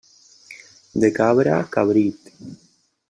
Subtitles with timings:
[1.03, 2.33] De cabra, cabrit.